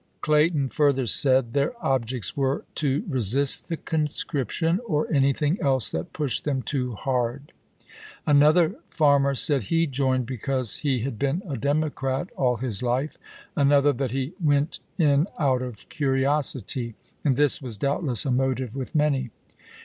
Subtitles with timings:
[0.21, 1.55] Clayton further said chap.
[1.55, 1.59] i.
[1.59, 6.11] their obiects were "to resist the conscription, or Benn'' nil IT Pitiuan, anything else that
[6.11, 7.51] pushed them too hard."
[8.25, 12.55] An ^^fj^i^^"^ other farmer said he joined" because he had been ^°^fg"»^ a Democrat all
[12.57, 13.17] his life";
[13.55, 18.75] another, that he" went ^"^^' in out of curiosity"— and this was doubtless a motive
[18.75, 19.29] with many.